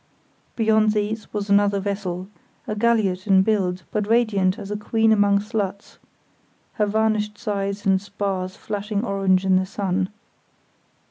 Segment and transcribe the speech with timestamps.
[0.55, 2.27] Beyond these was another vessel,
[2.67, 5.99] a galliot in build, but radiant as a queen among sluts;
[6.73, 10.09] her varnished sides and spars flashing orange in the sun.